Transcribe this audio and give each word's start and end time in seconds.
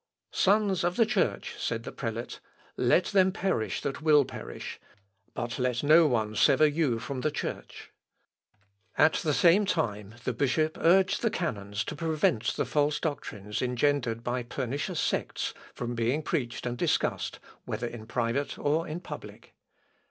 "Sons 0.31 0.83
of 0.83 0.95
the 0.95 1.05
church," 1.05 1.53
said 1.59 1.83
the 1.83 1.91
prelate, 1.91 2.39
"let 2.75 3.03
them 3.13 3.31
perish 3.31 3.81
that 3.81 4.01
will 4.01 4.25
perish, 4.25 4.79
but 5.35 5.59
let 5.59 5.83
no 5.83 6.07
one 6.07 6.33
sever 6.35 6.65
you 6.65 6.97
from 6.97 7.21
the 7.21 7.29
church." 7.29 7.91
At 8.97 9.13
the 9.17 9.31
same 9.35 9.63
time 9.63 10.15
the 10.23 10.33
bishop 10.33 10.75
urged 10.81 11.21
the 11.21 11.29
canons 11.29 11.83
to 11.83 11.95
prevent 11.95 12.55
the 12.55 12.65
false 12.65 12.99
doctrines 12.99 13.61
engendered 13.61 14.23
by 14.23 14.41
pernicious 14.41 14.99
sects 14.99 15.53
from 15.75 15.93
being 15.93 16.23
preached 16.23 16.65
and 16.65 16.79
discussed, 16.79 17.37
whether 17.65 17.85
in 17.85 18.07
private 18.07 18.57
or 18.57 18.87
in 18.87 19.01
public. 19.01 19.53